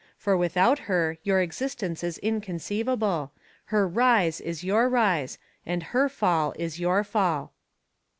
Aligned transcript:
For 0.17 0.35
without 0.35 0.79
her 0.89 1.19
your 1.21 1.41
existence 1.41 2.03
is 2.03 2.17
inconceivable; 2.17 3.33
her 3.65 3.87
rise 3.87 4.41
is 4.41 4.63
your 4.63 4.89
rise 4.89 5.37
and 5.63 5.83
her 5.93 6.09
fall 6.09 6.55
is 6.57 6.79
your 6.79 7.03
fall." 7.03 7.53